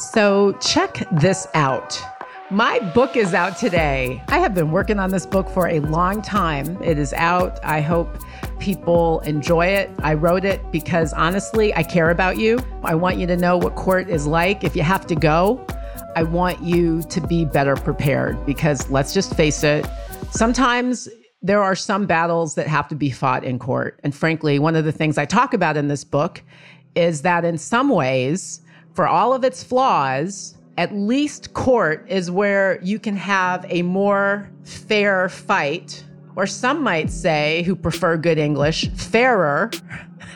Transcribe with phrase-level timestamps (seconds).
[0.00, 2.02] So, check this out.
[2.50, 4.24] My book is out today.
[4.28, 6.82] I have been working on this book for a long time.
[6.82, 7.62] It is out.
[7.62, 8.08] I hope
[8.58, 9.90] people enjoy it.
[9.98, 12.58] I wrote it because honestly, I care about you.
[12.82, 14.64] I want you to know what court is like.
[14.64, 15.62] If you have to go,
[16.16, 19.86] I want you to be better prepared because let's just face it,
[20.30, 21.10] sometimes
[21.42, 24.00] there are some battles that have to be fought in court.
[24.02, 26.42] And frankly, one of the things I talk about in this book
[26.94, 28.62] is that in some ways,
[28.94, 34.50] for all of its flaws, at least court is where you can have a more
[34.64, 36.04] fair fight,
[36.36, 39.70] or some might say, who prefer good English, fairer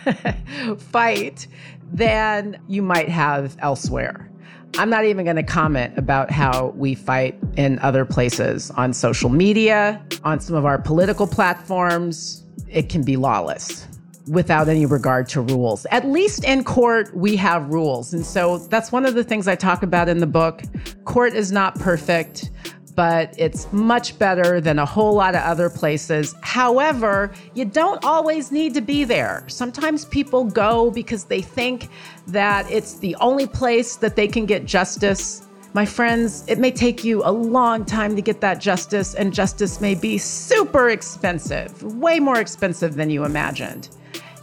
[0.78, 1.46] fight
[1.92, 4.30] than you might have elsewhere.
[4.76, 9.30] I'm not even going to comment about how we fight in other places on social
[9.30, 12.42] media, on some of our political platforms.
[12.68, 13.86] It can be lawless
[14.28, 15.86] without any regard to rules.
[15.90, 18.14] At least in court, we have rules.
[18.14, 20.62] And so that's one of the things I talk about in the book.
[21.04, 22.50] Court is not perfect,
[22.94, 26.34] but it's much better than a whole lot of other places.
[26.42, 29.44] However, you don't always need to be there.
[29.48, 31.88] Sometimes people go because they think
[32.28, 35.42] that it's the only place that they can get justice.
[35.74, 39.80] My friends, it may take you a long time to get that justice, and justice
[39.80, 43.88] may be super expensive, way more expensive than you imagined.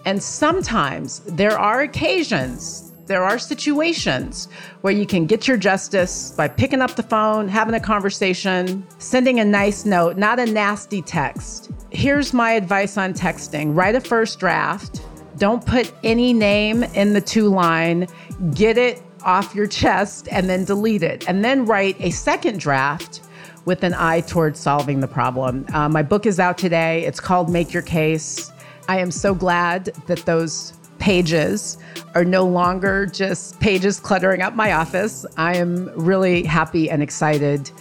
[0.05, 4.47] And sometimes there are occasions, there are situations
[4.81, 9.39] where you can get your justice by picking up the phone, having a conversation, sending
[9.39, 11.71] a nice note, not a nasty text.
[11.91, 15.01] Here's my advice on texting write a first draft.
[15.37, 18.07] Don't put any name in the to line.
[18.53, 21.27] Get it off your chest and then delete it.
[21.27, 23.21] And then write a second draft
[23.65, 25.65] with an eye towards solving the problem.
[25.73, 27.05] Uh, my book is out today.
[27.05, 28.51] It's called Make Your Case.
[28.87, 31.77] I am so glad that those pages
[32.13, 35.25] are no longer just pages cluttering up my office.
[35.35, 37.71] I am really happy and excited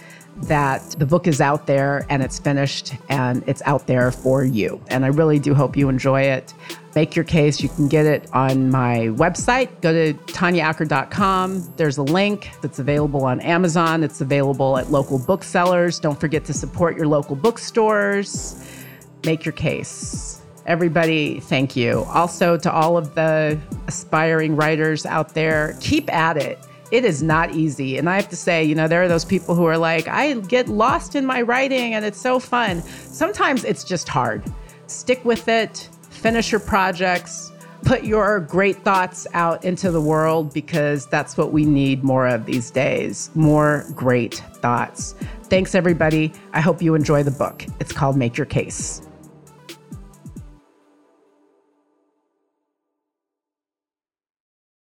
[0.43, 4.81] that the book is out there and it's finished and it's out there for you.
[4.87, 6.53] And I really do hope you enjoy it.
[6.95, 7.61] Make your case.
[7.61, 9.69] You can get it on my website.
[9.81, 11.73] Go to tanyaacker.com.
[11.77, 14.03] There's a link that's available on Amazon.
[14.03, 15.99] It's available at local booksellers.
[15.99, 18.67] Don't forget to support your local bookstores.
[19.23, 20.41] Make your case.
[20.71, 22.05] Everybody, thank you.
[22.05, 23.59] Also, to all of the
[23.89, 26.57] aspiring writers out there, keep at it.
[26.91, 27.97] It is not easy.
[27.97, 30.33] And I have to say, you know, there are those people who are like, I
[30.33, 32.81] get lost in my writing and it's so fun.
[32.83, 34.41] Sometimes it's just hard.
[34.87, 37.51] Stick with it, finish your projects,
[37.83, 42.45] put your great thoughts out into the world because that's what we need more of
[42.45, 45.15] these days more great thoughts.
[45.43, 46.31] Thanks, everybody.
[46.53, 47.65] I hope you enjoy the book.
[47.81, 49.01] It's called Make Your Case.